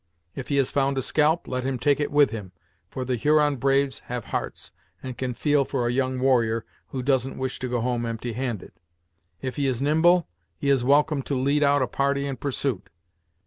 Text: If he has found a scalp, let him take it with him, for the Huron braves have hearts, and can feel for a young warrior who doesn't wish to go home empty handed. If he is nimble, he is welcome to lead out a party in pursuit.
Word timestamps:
If 0.33 0.47
he 0.47 0.55
has 0.55 0.71
found 0.71 0.97
a 0.97 1.03
scalp, 1.03 1.47
let 1.47 1.63
him 1.63 1.77
take 1.77 1.99
it 1.99 2.09
with 2.11 2.31
him, 2.31 2.53
for 2.89 3.05
the 3.05 3.15
Huron 3.15 3.57
braves 3.57 3.99
have 4.07 4.25
hearts, 4.33 4.71
and 5.03 5.15
can 5.15 5.35
feel 5.35 5.63
for 5.63 5.85
a 5.85 5.91
young 5.91 6.19
warrior 6.19 6.65
who 6.87 7.03
doesn't 7.03 7.37
wish 7.37 7.59
to 7.59 7.69
go 7.69 7.81
home 7.81 8.07
empty 8.07 8.33
handed. 8.33 8.71
If 9.43 9.57
he 9.57 9.67
is 9.67 9.79
nimble, 9.79 10.27
he 10.57 10.69
is 10.71 10.83
welcome 10.83 11.21
to 11.21 11.35
lead 11.35 11.61
out 11.61 11.83
a 11.83 11.87
party 11.87 12.25
in 12.25 12.37
pursuit. 12.37 12.89